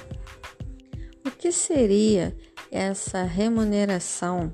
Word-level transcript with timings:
O 1.23 1.29
que 1.29 1.51
seria 1.51 2.35
essa 2.71 3.21
remuneração? 3.21 4.51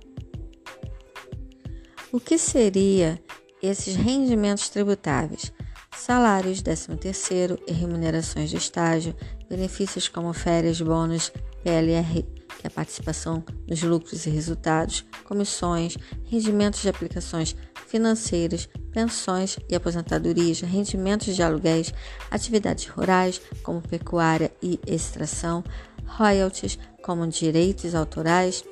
O 2.11 2.19
que 2.19 2.37
seria 2.37 3.23
esses 3.63 3.95
rendimentos 3.95 4.67
tributáveis? 4.67 5.53
Salários, 5.99 6.63
13º 6.63 7.59
e 7.67 7.73
remunerações 7.73 8.49
de 8.49 8.55
estágio, 8.55 9.13
benefícios 9.49 10.07
como 10.07 10.31
férias, 10.31 10.79
bônus, 10.79 11.29
PLR 11.61 12.23
que 12.59 12.65
é 12.65 12.67
a 12.67 12.71
participação 12.71 13.43
nos 13.67 13.81
lucros 13.83 14.25
e 14.25 14.29
resultados, 14.29 15.05
comissões, 15.25 15.97
rendimentos 16.25 16.81
de 16.81 16.89
aplicações 16.89 17.55
financeiras, 17.87 18.67
pensões 18.91 19.57
e 19.69 19.75
aposentadorias, 19.75 20.61
rendimentos 20.61 21.35
de 21.35 21.43
aluguéis, 21.43 21.93
atividades 22.31 22.87
rurais, 22.87 23.41
como 23.63 23.81
pecuária 23.81 24.51
e 24.61 24.79
extração, 24.85 25.63
royalties, 26.05 26.79
como 27.01 27.27
direitos 27.27 27.93
autorais, 27.95 28.63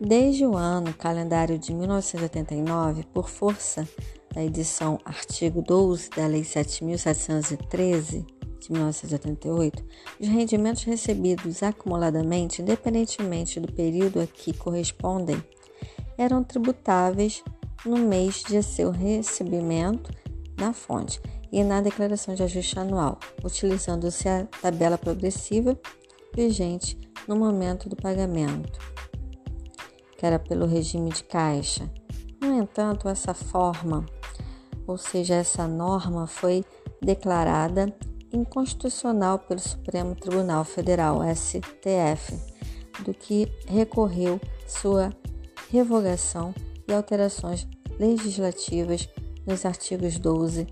desde 0.00 0.46
o 0.46 0.56
ano 0.56 0.94
calendário 0.94 1.58
de 1.58 1.74
1989, 1.74 3.02
por 3.12 3.28
força 3.28 3.84
da 4.32 4.44
edição 4.44 5.00
artigo 5.04 5.60
12 5.60 6.10
da 6.10 6.28
Lei 6.28 6.42
7.713 6.42 8.24
de 8.60 8.70
1988, 8.70 9.84
os 10.20 10.28
rendimentos 10.28 10.84
recebidos 10.84 11.60
acumuladamente, 11.60 12.62
independentemente 12.62 13.58
do 13.58 13.72
período 13.72 14.20
a 14.20 14.26
que 14.28 14.56
correspondem, 14.56 15.42
eram 16.16 16.44
tributáveis 16.44 17.42
no 17.84 17.96
mês 17.98 18.44
de 18.46 18.62
seu 18.62 18.92
recebimento 18.92 20.12
na 20.56 20.72
fonte 20.72 21.20
e 21.52 21.62
na 21.62 21.82
declaração 21.82 22.34
de 22.34 22.42
ajuste 22.42 22.78
anual, 22.78 23.20
utilizando-se 23.44 24.26
a 24.26 24.46
tabela 24.62 24.96
progressiva 24.96 25.78
vigente 26.34 26.98
no 27.28 27.36
momento 27.36 27.90
do 27.90 27.94
pagamento, 27.94 28.78
que 30.16 30.24
era 30.24 30.38
pelo 30.38 30.66
regime 30.66 31.10
de 31.10 31.22
caixa. 31.24 31.88
No 32.40 32.58
entanto, 32.58 33.06
essa 33.06 33.34
forma, 33.34 34.06
ou 34.86 34.96
seja, 34.96 35.34
essa 35.34 35.68
norma, 35.68 36.26
foi 36.26 36.64
declarada 37.02 37.94
inconstitucional 38.32 39.38
pelo 39.38 39.60
Supremo 39.60 40.14
Tribunal 40.14 40.64
Federal, 40.64 41.20
STF, 41.34 42.32
do 43.04 43.12
que 43.12 43.46
recorreu 43.66 44.40
sua 44.66 45.12
revogação 45.70 46.54
e 46.88 46.92
alterações 46.94 47.68
legislativas 47.98 49.06
nos 49.46 49.66
artigos 49.66 50.18
12 50.18 50.66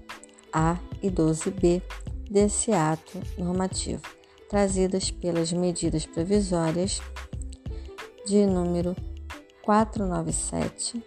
a 0.53 0.79
e 1.03 1.11
12B 1.11 1.83
desse 2.31 2.73
ato 2.73 3.19
normativo, 3.39 4.03
trazidas 4.49 5.11
pelas 5.11 5.53
medidas 5.53 6.07
provisórias 6.07 7.01
de 8.27 8.47
número 8.47 8.97
497 9.63 11.03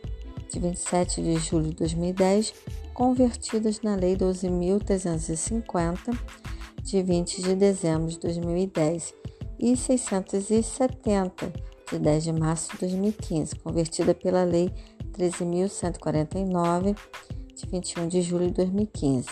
de 0.53 0.59
27 0.59 1.21
de 1.21 1.35
julho 1.37 1.69
de 1.69 1.75
2010, 1.77 2.53
convertidas 2.93 3.81
na 3.81 3.95
Lei 3.95 4.15
12.350, 4.15 6.15
de 6.83 7.01
20 7.01 7.41
de 7.41 7.55
dezembro 7.55 8.07
de 8.07 8.19
2010, 8.19 9.15
e 9.59 9.75
670, 9.75 11.51
de 11.91 11.97
10 11.97 12.23
de 12.23 12.31
março 12.33 12.71
de 12.73 12.81
2015, 12.81 13.55
convertida 13.55 14.13
pela 14.13 14.43
Lei 14.43 14.71
13.149, 15.13 16.95
de 17.55 17.65
21 17.67 18.07
de 18.07 18.21
julho 18.21 18.47
de 18.47 18.53
2015. 18.53 19.27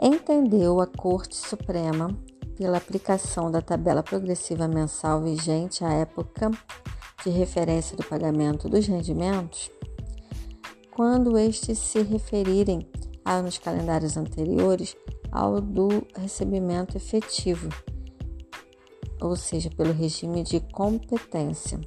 Entendeu 0.00 0.80
a 0.80 0.86
Corte 0.86 1.36
Suprema 1.36 2.08
pela 2.56 2.78
aplicação 2.78 3.50
da 3.50 3.60
tabela 3.60 4.02
progressiva 4.02 4.66
mensal 4.66 5.22
vigente 5.22 5.84
à 5.84 5.92
época 5.92 6.50
de 7.24 7.30
referência 7.30 7.96
do 7.96 8.04
pagamento 8.04 8.68
dos 8.68 8.86
rendimentos, 8.86 9.70
quando 10.94 11.38
estes 11.38 11.78
se 11.78 12.02
referirem 12.02 12.88
a 13.24 13.34
anos 13.34 13.58
calendários 13.58 14.16
anteriores 14.16 14.96
ao 15.32 15.60
do 15.60 15.88
recebimento 16.16 16.96
efetivo, 16.96 17.68
ou 19.20 19.36
seja, 19.36 19.70
pelo 19.70 19.92
regime 19.92 20.42
de 20.42 20.60
competência. 20.60 21.80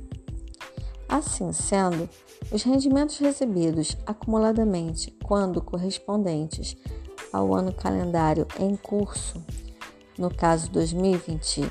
Assim 1.07 1.51
sendo, 1.51 2.07
os 2.51 2.63
rendimentos 2.63 3.17
recebidos 3.19 3.95
acumuladamente 4.05 5.15
quando 5.23 5.61
correspondentes 5.61 6.75
ao 7.31 7.53
ano 7.53 7.71
calendário 7.71 8.47
em 8.59 8.75
curso, 8.75 9.43
no 10.17 10.33
caso 10.33 10.69
2020, 10.71 11.61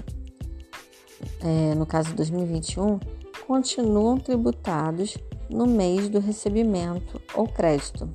é, 1.41 1.75
no 1.75 1.85
caso 1.85 2.15
2021, 2.15 3.01
continuam 3.47 4.19
tributados 4.19 5.17
no 5.51 5.67
mês 5.67 6.09
do 6.09 6.21
recebimento 6.21 7.21
ou 7.35 7.49
crédito, 7.49 8.09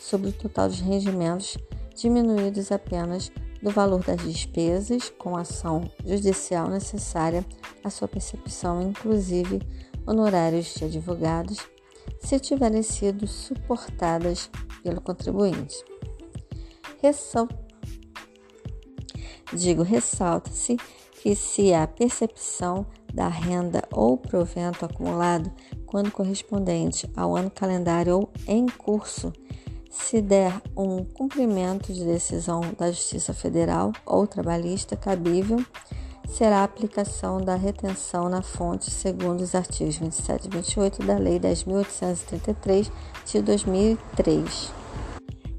sobre 0.00 0.30
o 0.30 0.32
total 0.32 0.68
dos 0.68 0.80
rendimentos 0.80 1.56
diminuídos 1.94 2.72
apenas 2.72 3.30
do 3.62 3.70
valor 3.70 4.02
das 4.02 4.20
despesas 4.22 5.10
com 5.10 5.36
ação 5.36 5.88
judicial 6.04 6.68
necessária 6.68 7.44
à 7.84 7.90
sua 7.90 8.08
percepção, 8.08 8.82
inclusive 8.82 9.60
honorários 10.06 10.74
de 10.74 10.84
advogados, 10.84 11.58
se 12.18 12.38
tiverem 12.38 12.82
sido 12.82 13.26
suportadas 13.26 14.50
pelo 14.82 15.00
contribuinte. 15.00 15.84
Ressal... 17.00 17.48
Digo, 19.52 19.82
ressalta-se 19.82 20.76
que 21.20 21.36
se 21.36 21.74
a 21.74 21.86
percepção 21.86 22.86
da 23.12 23.28
renda 23.28 23.82
ou 23.92 24.16
provento 24.16 24.84
acumulado 24.84 25.52
quando 25.86 26.10
correspondente 26.10 27.08
ao 27.14 27.36
ano 27.36 27.50
calendário 27.50 28.14
ou 28.16 28.30
em 28.48 28.66
curso, 28.66 29.32
se 29.90 30.22
der 30.22 30.58
um 30.74 31.04
cumprimento 31.04 31.92
de 31.92 32.04
decisão 32.04 32.62
da 32.78 32.90
Justiça 32.90 33.34
Federal 33.34 33.92
ou 34.06 34.26
trabalhista 34.26 34.96
cabível, 34.96 35.62
será 36.32 36.60
a 36.60 36.64
aplicação 36.64 37.38
da 37.38 37.54
retenção 37.54 38.28
na 38.28 38.40
fonte 38.40 38.90
segundo 38.90 39.42
os 39.42 39.54
artigos 39.54 39.96
27 39.96 40.46
e 40.46 40.50
28 40.50 41.06
da 41.06 41.18
Lei 41.18 41.38
10.833 41.38 42.90
de 43.26 43.42
2003. 43.42 44.72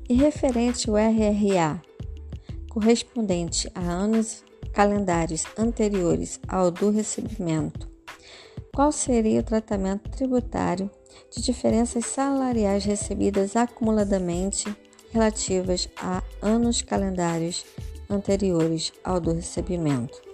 E 0.10 0.16
referente 0.16 0.90
ao 0.90 0.98
RRA, 0.98 1.80
correspondente 2.70 3.70
a 3.76 3.82
anos 3.82 4.44
calendários 4.74 5.44
anteriores 5.58 6.40
ao 6.48 6.72
do 6.72 6.90
recebimento, 6.90 7.88
qual 8.74 8.92
seria 8.92 9.42
o 9.42 9.44
tratamento 9.44 10.10
tributário 10.10 10.90
de 11.30 11.44
diferenças 11.44 12.08
salariais 12.08 12.84
recebidas 12.84 13.56
acumuladamente 13.56 14.76
relativas 15.12 15.88
a 15.98 16.24
anos 16.42 16.82
calendários 16.82 17.64
anteriores 18.10 18.92
ao 19.04 19.20
do 19.20 19.34
recebimento. 19.34 20.33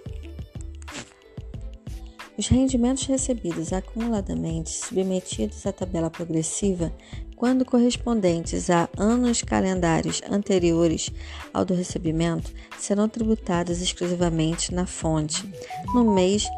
Os 2.40 2.48
rendimentos 2.48 3.04
recebidos 3.04 3.70
acumuladamente 3.70 4.70
submetidos 4.70 5.66
à 5.66 5.72
tabela 5.72 6.08
progressiva 6.08 6.90
quando 7.36 7.66
correspondentes 7.66 8.70
a 8.70 8.88
anos 8.96 9.42
calendários 9.42 10.22
anteriores 10.26 11.10
ao 11.52 11.66
do 11.66 11.74
recebimento, 11.74 12.50
serão 12.78 13.10
tributados 13.10 13.82
exclusivamente 13.82 14.72
na 14.72 14.86
fonte, 14.86 15.46
no 15.92 16.14
mês 16.14 16.48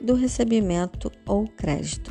do 0.00 0.14
recebimento 0.14 1.12
ou 1.26 1.46
crédito, 1.46 2.10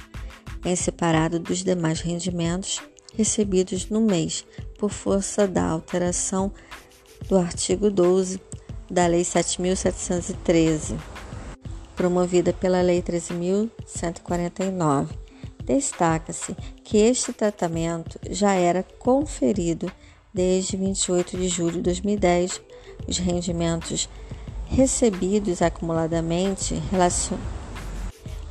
em 0.64 0.76
separado 0.76 1.40
dos 1.40 1.64
demais 1.64 2.02
rendimentos 2.02 2.80
recebidos 3.16 3.90
no 3.90 4.02
mês, 4.02 4.46
por 4.78 4.92
força 4.92 5.48
da 5.48 5.66
alteração 5.66 6.52
do 7.28 7.40
artigo 7.40 7.90
12 7.90 8.40
da 8.92 9.08
Lei 9.08 9.24
7.713, 9.24 11.15
promovida 11.96 12.54
pela 12.54 12.82
Lei 12.82 13.02
13.149 13.02 15.26
Destaca-se 15.66 16.56
que 16.84 17.00
este 17.00 17.34
tratamento 17.34 18.20
já 18.30 18.54
era 18.54 18.84
conferido 19.00 19.92
desde 20.32 20.78
28 20.78 21.38
de 21.38 21.50
julho 21.50 21.78
de 21.78 21.82
2010. 21.82 22.62
Os 23.08 23.18
rendimentos 23.18 24.08
recebidos 24.68 25.64
acumuladamente 25.64 26.76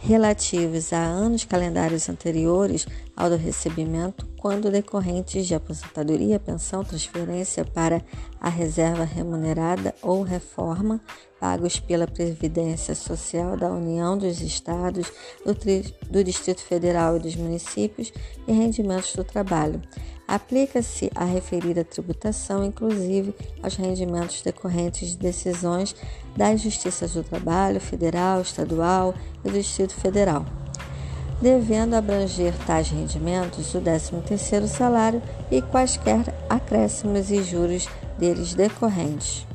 relativos 0.04 0.92
a 0.92 0.98
anos 0.98 1.46
calendários 1.46 2.10
anteriores 2.10 2.86
ao 3.16 3.30
do 3.30 3.36
recebimento, 3.36 4.26
quando 4.36 4.70
decorrentes 4.70 5.46
de 5.46 5.54
aposentadoria, 5.54 6.38
pensão, 6.38 6.84
transferência 6.84 7.64
para 7.64 8.02
a 8.38 8.50
reserva 8.50 9.04
remunerada 9.04 9.94
ou 10.02 10.22
reforma, 10.22 11.00
pagos 11.40 11.80
pela 11.80 12.06
Previdência 12.06 12.94
Social 12.94 13.56
da 13.56 13.70
União 13.70 14.18
dos 14.18 14.42
Estados, 14.42 15.10
do, 15.42 15.54
do 16.10 16.22
Distrito 16.22 16.60
Federal 16.60 17.16
e 17.16 17.20
dos 17.20 17.34
municípios 17.34 18.12
e 18.46 18.52
rendimentos 18.52 19.14
do 19.16 19.24
trabalho. 19.24 19.80
Aplica-se 20.26 21.10
a 21.14 21.24
referida 21.24 21.84
tributação, 21.84 22.64
inclusive, 22.64 23.34
aos 23.62 23.76
rendimentos 23.76 24.40
decorrentes 24.40 25.10
de 25.10 25.18
decisões 25.18 25.94
das 26.36 26.62
Justiças 26.62 27.12
do 27.12 27.22
Trabalho 27.22 27.78
Federal, 27.80 28.40
Estadual 28.40 29.14
e 29.44 29.50
do 29.50 29.54
Distrito 29.54 29.94
Federal, 29.94 30.46
devendo 31.42 31.94
abranger 31.94 32.54
tais 32.66 32.88
rendimentos 32.88 33.74
o 33.74 33.80
13º 33.80 34.66
salário 34.66 35.22
e 35.50 35.60
quaisquer 35.60 36.34
acréscimos 36.48 37.30
e 37.30 37.42
juros 37.42 37.86
deles 38.18 38.54
decorrentes. 38.54 39.46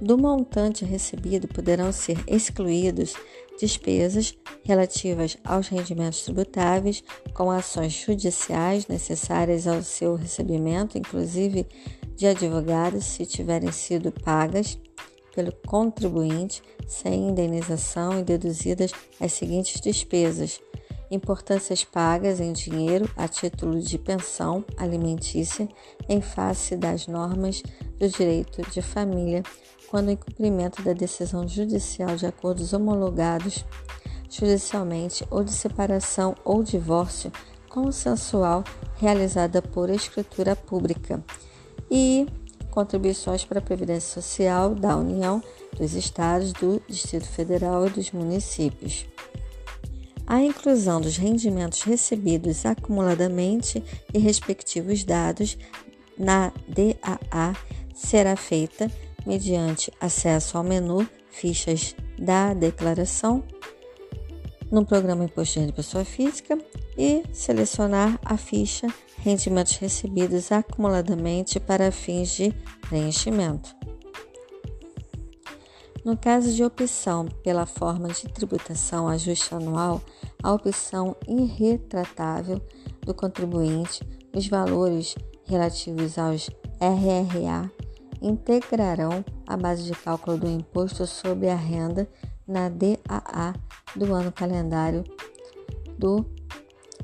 Do 0.00 0.18
montante 0.18 0.84
recebido 0.84 1.48
poderão 1.48 1.92
ser 1.92 2.18
excluídos 2.26 3.14
despesas 3.58 4.36
relativas 4.62 5.36
aos 5.44 5.68
rendimentos 5.68 6.22
tributáveis, 6.22 7.02
com 7.32 7.50
ações 7.50 7.92
judiciais 7.92 8.86
necessárias 8.86 9.66
ao 9.66 9.82
seu 9.82 10.16
recebimento, 10.16 10.98
inclusive 10.98 11.66
de 12.16 12.26
advogados, 12.26 13.04
se 13.04 13.26
tiverem 13.26 13.72
sido 13.72 14.12
pagas 14.12 14.78
pelo 15.34 15.52
contribuinte 15.66 16.62
sem 16.86 17.28
indenização 17.28 18.20
e 18.20 18.22
deduzidas 18.22 18.92
as 19.20 19.32
seguintes 19.32 19.80
despesas: 19.80 20.60
importâncias 21.10 21.84
pagas 21.84 22.40
em 22.40 22.52
dinheiro 22.52 23.10
a 23.16 23.26
título 23.26 23.80
de 23.80 23.98
pensão 23.98 24.64
alimentícia 24.76 25.68
em 26.08 26.20
face 26.20 26.76
das 26.76 27.06
normas 27.06 27.62
do 28.04 28.08
direito 28.08 28.62
de 28.70 28.82
família, 28.82 29.42
quando 29.88 30.10
em 30.10 30.16
cumprimento 30.16 30.82
da 30.82 30.92
decisão 30.92 31.48
judicial 31.48 32.16
de 32.16 32.26
acordos 32.26 32.72
homologados 32.72 33.64
judicialmente 34.28 35.24
ou 35.30 35.42
de 35.42 35.52
separação 35.52 36.34
ou 36.44 36.62
divórcio 36.62 37.32
consensual 37.68 38.64
realizada 38.96 39.62
por 39.62 39.88
escritura 39.88 40.54
pública 40.54 41.22
e 41.90 42.26
contribuições 42.70 43.44
para 43.44 43.60
a 43.60 43.62
Previdência 43.62 44.20
Social 44.20 44.74
da 44.74 44.96
União, 44.96 45.42
dos 45.78 45.94
Estados, 45.94 46.52
do 46.52 46.82
Distrito 46.88 47.26
Federal 47.26 47.86
e 47.86 47.90
dos 47.90 48.10
municípios. 48.10 49.06
A 50.26 50.42
inclusão 50.42 51.00
dos 51.00 51.16
rendimentos 51.16 51.82
recebidos 51.82 52.66
acumuladamente 52.66 53.82
e 54.12 54.18
respectivos 54.18 55.04
dados 55.04 55.56
na 56.18 56.52
DAA 56.68 57.54
será 57.94 58.36
feita 58.36 58.90
mediante 59.24 59.90
acesso 60.00 60.58
ao 60.58 60.64
menu 60.64 61.08
Fichas 61.30 61.96
da 62.18 62.52
Declaração 62.52 63.42
no 64.70 64.84
programa 64.84 65.24
Imposto 65.24 65.64
de 65.64 65.72
Pessoa 65.72 66.04
Física 66.04 66.58
e 66.98 67.22
selecionar 67.32 68.18
a 68.24 68.36
ficha 68.36 68.88
Rendimentos 69.18 69.76
recebidos 69.78 70.52
acumuladamente 70.52 71.58
para 71.58 71.90
fins 71.90 72.28
de 72.30 72.52
preenchimento. 72.88 73.74
No 76.04 76.14
caso 76.14 76.52
de 76.52 76.62
opção 76.62 77.26
pela 77.42 77.64
forma 77.64 78.08
de 78.08 78.28
tributação 78.28 79.08
ajuste 79.08 79.54
anual, 79.54 80.02
a 80.42 80.52
opção 80.52 81.16
irretratável 81.26 82.60
do 83.00 83.14
contribuinte, 83.14 84.06
os 84.36 84.46
valores 84.46 85.14
relativos 85.46 86.18
aos 86.18 86.50
RRA 86.78 87.72
integrarão 88.20 89.24
a 89.46 89.56
base 89.56 89.84
de 89.84 89.92
cálculo 89.92 90.38
do 90.38 90.48
imposto 90.48 91.06
sobre 91.06 91.48
a 91.48 91.56
renda 91.56 92.08
na 92.46 92.68
DAA 92.68 93.54
do 93.96 94.12
ano 94.12 94.32
calendário 94.32 95.04
do 95.98 96.24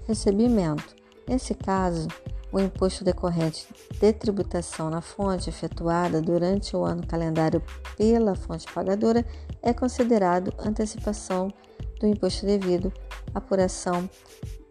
recebimento. 0.07 0.95
Nesse 1.29 1.55
caso, 1.55 2.09
o 2.53 2.59
imposto 2.59 3.05
decorrente 3.05 3.69
de 4.01 4.13
tributação 4.13 4.91
na 4.91 5.01
fonte 5.01 5.49
efetuada 5.49 6.21
durante 6.21 6.77
o 6.77 6.85
ano 6.85 7.07
calendário 7.07 7.63
pela 7.97 8.35
fonte 8.35 8.67
pagadora 8.73 9.25
é 9.63 9.73
considerado 9.73 10.53
antecipação 10.59 11.53
do 12.01 12.07
imposto 12.07 12.45
devido, 12.45 12.93
apuração 13.35 14.09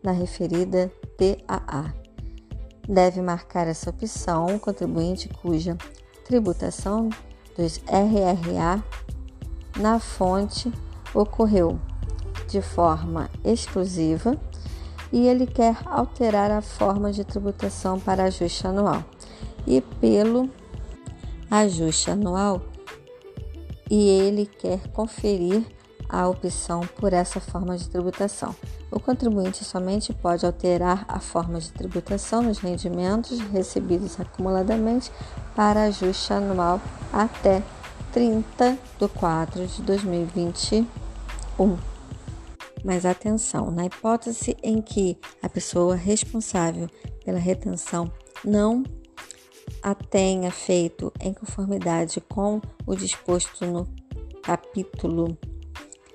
na 0.04 0.12
referida 0.12 0.92
TAA. 1.18 1.94
Deve 2.88 3.22
marcar 3.22 3.68
essa 3.68 3.90
opção 3.90 4.48
o 4.48 4.60
contribuinte 4.60 5.30
cuja 5.30 5.78
tributação 6.30 7.10
dos 7.58 7.82
RRA 7.88 8.84
na 9.76 10.00
fonte 10.00 10.72
ocorreu 11.12 11.80
de 12.48 12.62
forma 12.62 13.28
exclusiva 13.44 14.38
e 15.12 15.26
ele 15.26 15.48
quer 15.48 15.76
alterar 15.88 16.52
a 16.52 16.62
forma 16.62 17.12
de 17.12 17.24
tributação 17.24 18.00
para 18.00 18.26
ajuste 18.26 18.68
anual. 18.68 19.04
E 19.66 19.82
pelo 19.82 20.48
ajuste 21.50 22.12
anual, 22.12 22.62
e 23.90 24.08
ele 24.08 24.46
quer 24.46 24.88
conferir 24.90 25.66
a 26.08 26.28
opção 26.28 26.82
por 26.96 27.12
essa 27.12 27.40
forma 27.40 27.76
de 27.76 27.88
tributação. 27.88 28.56
O 28.92 29.00
contribuinte 29.00 29.64
somente 29.64 30.12
pode 30.12 30.44
alterar 30.44 31.06
a 31.08 31.20
forma 31.20 31.60
de 31.60 31.72
tributação 31.72 32.42
nos 32.42 32.58
rendimentos 32.58 33.40
recebidos 33.40 34.20
acumuladamente 34.20 35.12
para 35.60 35.84
ajuste 35.84 36.32
anual 36.32 36.80
até 37.12 37.62
30 38.14 38.78
de 38.98 39.08
4 39.10 39.68
de 39.68 39.82
2021. 39.82 41.78
Mas 42.82 43.06
atenção, 43.06 43.70
na 43.70 43.86
hipótese 43.86 44.56
em 44.64 44.82
que 44.82 45.18
a 45.44 45.50
pessoa 45.50 45.98
responsável 45.98 46.88
pela 47.26 47.38
retenção 47.40 48.10
não 48.42 48.86
a 49.84 49.94
tenha 49.94 50.50
feito 50.50 51.12
em 51.20 51.34
conformidade 51.34 52.22
com 52.22 52.62
o 52.86 52.96
disposto 52.96 53.66
no 53.66 53.86
capítulo 54.42 55.38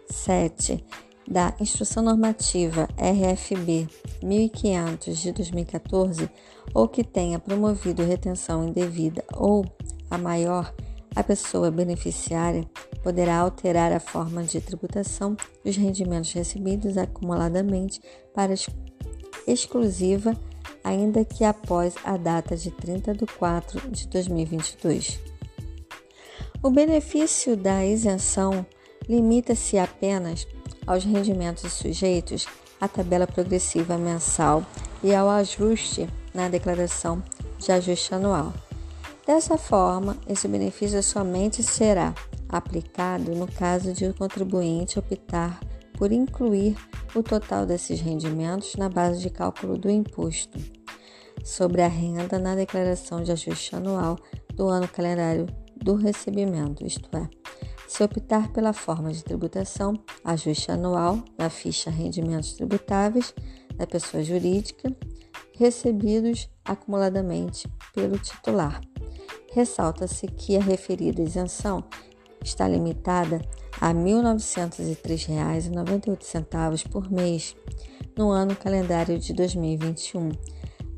7 0.09 0.83
da 1.29 1.53
Instrução 1.61 2.03
Normativa 2.03 2.89
RFB 2.97 3.89
1500 4.23 5.19
de 5.19 5.33
2014 5.33 6.31
ou 6.75 6.89
que 6.89 7.05
tenha 7.05 7.39
promovido 7.39 8.05
retenção 8.05 8.67
indevida 8.67 9.25
ou 9.33 9.65
a 10.11 10.19
maior, 10.19 10.75
a 11.15 11.23
pessoa 11.23 11.71
beneficiária 11.71 12.69
poderá 13.03 13.39
alterar 13.39 13.93
a 13.93 14.01
forma 14.01 14.43
de 14.43 14.61
tributação 14.61 15.37
dos 15.65 15.77
rendimentos 15.77 16.33
recebidos 16.33 16.99
acumuladamente 16.99 18.01
para 18.35 18.55
exclusiva, 19.47 20.37
ainda 20.83 21.25
que 21.25 21.45
após 21.45 21.95
a 22.05 22.17
data 22.17 22.57
de 22.57 22.71
30 22.71 23.15
de 23.15 23.27
4 23.27 23.91
de 23.91 24.09
2022. 24.09 25.21
O 26.63 26.71
benefício 26.71 27.57
da 27.57 27.85
isenção 27.85 28.67
limita-se 29.09 29.79
apenas 29.79 30.47
aos 30.87 31.05
rendimentos 31.05 31.73
sujeitos 31.75 32.47
à 32.81 32.89
tabela 32.89 33.27
progressiva 33.27 33.97
mensal 33.97 34.65
e 35.03 35.15
ao 35.15 35.29
ajuste 35.29 36.09
na 36.35 36.49
declaração 36.49 37.23
de 37.59 37.73
ajuste 37.73 38.15
anual. 38.15 38.53
Dessa 39.27 39.57
forma, 39.57 40.19
esse 40.29 40.47
benefício 40.47 41.03
somente 41.03 41.63
será 41.63 42.15
aplicado 42.49 43.35
no 43.35 43.47
caso 43.51 43.93
de 43.93 44.07
o 44.07 44.15
contribuinte 44.15 44.99
optar 44.99 45.59
por 45.97 46.13
incluir 46.13 46.77
o 47.15 47.23
total 47.23 47.65
desses 47.65 48.01
rendimentos 48.01 48.75
na 48.77 48.89
base 48.89 49.21
de 49.21 49.31
cálculo 49.31 49.79
do 49.79 49.91
imposto 49.91 50.59
sobre 51.43 51.83
a 51.83 51.89
renda 51.89 52.39
na 52.39 52.55
declaração 52.55 53.23
de 53.23 53.33
ajuste 53.33 53.75
anual 53.77 54.19
do 54.55 54.69
ano 54.69 54.89
calendário 54.89 55.47
do 55.77 55.95
recebimento, 55.95 56.87
isto 56.87 57.09
é, 57.17 57.29
se 57.87 58.03
optar 58.03 58.51
pela 58.53 58.73
forma 58.73 59.13
de 59.13 59.23
tributação, 59.23 59.95
ajuste 60.25 60.71
anual 60.71 61.23
na 61.39 61.51
ficha 61.51 61.91
rendimentos 61.91 62.55
tributáveis 62.55 63.35
da 63.77 63.87
pessoa 63.87 64.23
jurídica 64.23 64.95
recebidos 65.57 66.51
acumuladamente 66.65 67.69
pelo 67.95 68.19
titular. 68.19 68.81
Ressalta-se 69.53 70.27
que 70.27 70.57
a 70.57 70.61
referida 70.61 71.23
isenção 71.23 71.85
está 72.43 72.67
limitada 72.69 73.41
a 73.81 73.89
R$ 73.89 73.95
1.903,98 73.95 76.89
por 76.89 77.11
mês 77.11 77.57
no 78.17 78.31
ano 78.31 78.55
calendário 78.57 79.19
de 79.19 79.33
2021, 79.33 80.31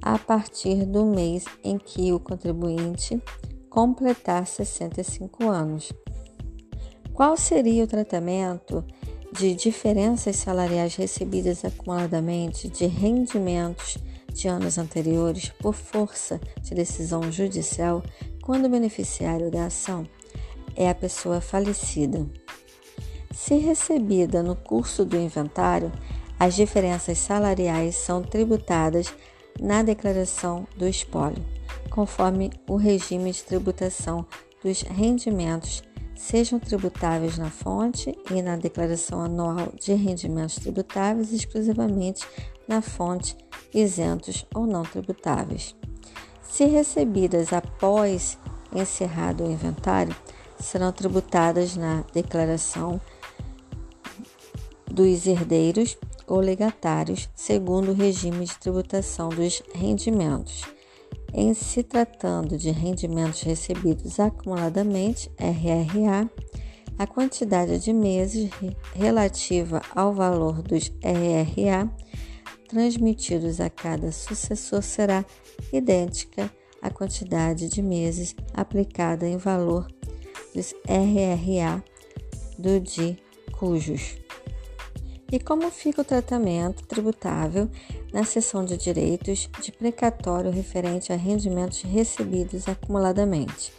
a 0.02 0.18
partir 0.18 0.84
do 0.84 1.06
mês 1.06 1.44
em 1.64 1.78
que 1.78 2.12
o 2.12 2.20
contribuinte 2.20 3.18
completar 3.68 4.46
65 4.46 5.48
anos. 5.48 5.92
Qual 7.12 7.36
seria 7.36 7.84
o 7.84 7.86
tratamento 7.86 8.82
de 9.32 9.54
diferenças 9.54 10.36
salariais 10.36 10.96
recebidas 10.96 11.64
acumuladamente 11.64 12.68
de 12.68 12.86
rendimentos 12.86 13.98
de 14.36 14.48
anos 14.48 14.76
anteriores 14.76 15.48
por 15.58 15.74
força 15.74 16.38
de 16.60 16.74
decisão 16.74 17.32
judicial 17.32 18.02
quando 18.42 18.66
o 18.66 18.68
beneficiário 18.68 19.50
da 19.50 19.66
ação 19.66 20.06
é 20.76 20.90
a 20.90 20.94
pessoa 20.94 21.40
falecida. 21.40 22.26
Se 23.32 23.56
recebida 23.56 24.42
no 24.42 24.54
curso 24.54 25.04
do 25.04 25.16
inventário, 25.16 25.90
as 26.38 26.54
diferenças 26.54 27.18
salariais 27.18 27.96
são 27.96 28.22
tributadas 28.22 29.12
na 29.58 29.82
declaração 29.82 30.66
do 30.76 30.86
espólio, 30.86 31.42
conforme 31.88 32.50
o 32.68 32.76
regime 32.76 33.32
de 33.32 33.42
tributação 33.42 34.26
dos 34.62 34.82
rendimentos 34.82 35.82
sejam 36.16 36.58
tributáveis 36.58 37.38
na 37.38 37.50
fonte 37.50 38.16
e 38.30 38.42
na 38.42 38.56
declaração 38.56 39.20
anual 39.20 39.73
de 39.78 39.92
rendimentos 39.92 40.56
tributáveis 40.56 41.32
exclusivamente 41.32 42.26
na 42.66 42.80
fonte 42.80 43.37
isentos 43.73 44.44
ou 44.54 44.66
não 44.66 44.82
tributáveis. 44.82 45.76
Se 46.42 46.64
recebidas 46.64 47.52
após 47.52 48.38
encerrado 48.75 49.44
o 49.44 49.50
inventário, 49.50 50.16
serão 50.58 50.90
tributadas 50.90 51.76
na 51.76 52.02
declaração 52.12 53.00
dos 54.90 55.26
herdeiros 55.26 55.99
ou 56.26 56.40
legatários, 56.40 57.28
segundo 57.35 57.90
o 57.90 57.94
regime 57.94 58.46
de 58.46 58.58
tributação 58.58 59.28
dos 59.28 59.62
rendimentos. 59.75 60.75
Em 61.38 61.52
se 61.52 61.82
tratando 61.82 62.56
de 62.56 62.70
rendimentos 62.70 63.42
recebidos 63.42 64.18
acumuladamente, 64.18 65.30
RRA, 65.36 66.30
a 66.98 67.06
quantidade 67.06 67.78
de 67.78 67.92
meses 67.92 68.48
relativa 68.94 69.82
ao 69.94 70.14
valor 70.14 70.62
dos 70.62 70.90
RRA 71.02 71.94
transmitidos 72.70 73.60
a 73.60 73.68
cada 73.68 74.10
sucessor 74.10 74.82
será 74.82 75.26
idêntica 75.70 76.50
à 76.80 76.88
quantidade 76.88 77.68
de 77.68 77.82
meses 77.82 78.34
aplicada 78.54 79.28
em 79.28 79.36
valor 79.36 79.86
dos 80.54 80.74
RRA 80.88 81.84
do 82.58 82.80
de 82.80 83.14
cujos. 83.58 84.25
E 85.30 85.40
como 85.40 85.71
fica 85.71 86.02
o 86.02 86.04
tratamento 86.04 86.85
tributável 86.85 87.68
na 88.12 88.25
seção 88.25 88.64
de 88.64 88.76
direitos 88.76 89.50
de 89.61 89.73
precatório 89.73 90.52
referente 90.52 91.12
a 91.12 91.16
rendimentos 91.16 91.83
recebidos 91.83 92.68
acumuladamente? 92.68 93.73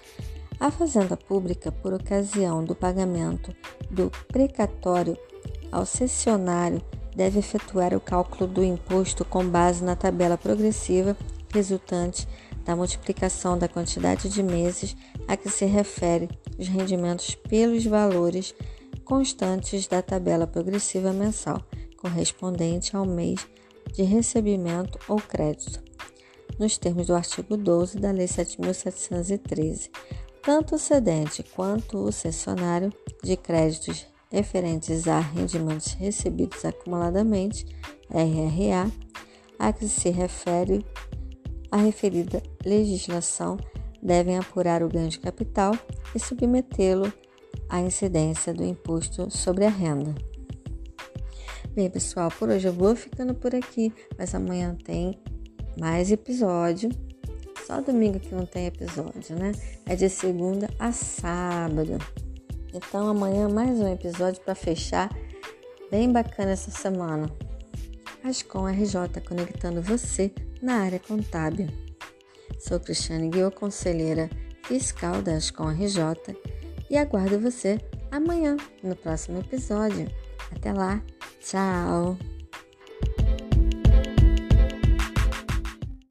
A 0.60 0.70
Fazenda 0.70 1.16
Pública, 1.16 1.72
por 1.72 1.94
ocasião 1.94 2.63
do 2.63 2.75
pagamento 2.75 3.56
do 3.89 4.12
precatório 4.27 5.18
ao 5.72 5.86
cessionário, 5.86 6.82
deve 7.16 7.39
efetuar 7.39 7.96
o 7.96 8.00
cálculo 8.00 8.46
do 8.46 8.63
imposto 8.63 9.24
com 9.24 9.48
base 9.48 9.84
na 9.84 9.96
tabela 9.96 10.38
progressiva 10.38 11.16
resultante 11.54 12.27
da 12.66 12.75
multiplicação 12.75 13.58
da 13.58 13.70
quantidade 13.70 14.27
de 14.27 14.44
meses 14.44 14.96
a 15.27 15.38
que 15.38 15.50
se 15.50 15.66
refere 15.66 16.30
os 16.60 16.68
rendimentos 16.68 17.36
pelos 17.36 17.86
valores 17.86 18.54
constantes 19.07 19.87
da 19.87 20.01
tabela 20.01 20.45
progressiva 20.45 21.13
mensal, 21.13 21.63
correspondente 21.95 22.95
ao 22.95 23.05
mês 23.05 23.47
de 23.93 24.03
recebimento 24.03 24.99
ou 25.07 25.15
crédito, 25.15 25.81
nos 26.59 26.77
termos 26.77 27.07
do 27.07 27.15
artigo 27.15 27.55
12 27.55 27.99
da 27.99 28.11
Lei 28.11 28.27
7.713. 28.27 29.89
Tanto 30.43 30.75
o 30.75 30.79
cedente 30.79 31.41
quanto 31.41 31.97
o 31.99 32.11
cessionário 32.11 32.91
de 33.23 33.37
créditos 33.37 34.05
referentes 34.29 35.07
a 35.07 35.19
rendimentos 35.19 35.93
recebidos 35.93 36.65
acumuladamente, 36.65 37.65
RRA, 38.09 38.91
a 39.57 39.71
que 39.71 39.87
se 39.87 40.09
refere 40.09 40.85
a 41.71 41.77
referida 41.77 42.43
legislação 42.65 43.57
devem 44.03 44.37
apurar 44.37 44.83
o 44.83 44.89
ganho 44.89 45.09
de 45.09 45.19
capital 45.19 45.73
e 46.13 46.19
submetê-lo 46.19 47.11
à 47.69 47.79
incidência 47.79 48.53
do 48.53 48.63
imposto 48.63 49.29
sobre 49.29 49.65
a 49.65 49.69
renda. 49.69 50.13
Bem, 51.74 51.89
pessoal, 51.89 52.31
por 52.31 52.50
hoje 52.50 52.67
eu 52.67 52.74
vou 52.74 52.95
ficando 52.95 53.36
por 53.36 53.53
aqui, 53.53 53.93
mas 54.17 54.33
amanhã 54.33 54.75
tem 54.83 55.19
mais 55.79 56.12
episódio. 56.12 56.89
Só 57.67 57.81
domingo 57.81 58.19
que 58.19 58.33
não 58.33 58.45
tem 58.45 58.65
episódio, 58.65 59.36
né? 59.36 59.51
É 59.86 59.95
de 59.95 60.09
segunda 60.09 60.69
a 60.79 60.91
sábado. 60.91 61.97
Então 62.74 63.07
amanhã 63.07 63.47
mais 63.47 63.79
um 63.79 63.91
episódio 63.91 64.41
para 64.41 64.55
fechar 64.55 65.09
bem 65.91 66.12
bacana 66.12 66.51
essa 66.51 66.71
semana. 66.71 67.29
Ascom 68.24 68.67
RJ 68.67 69.21
conectando 69.27 69.81
você 69.81 70.31
na 70.62 70.77
área 70.77 71.00
contábil. 71.00 71.67
Sou 72.59 72.79
Cristiane 72.79 73.29
Guiô, 73.29 73.51
conselheira 73.51 74.29
fiscal 74.63 75.21
da 75.21 75.36
Ascom 75.36 75.69
RJ 75.69 76.36
e 76.89 76.98
aguardo 76.98 77.39
você 77.39 77.79
amanhã 78.12 78.58
no 78.84 78.96
próximo 78.96 79.39
episódio. 79.39 80.08
Até 80.56 80.72
lá, 80.72 81.01
tchau! 81.41 82.17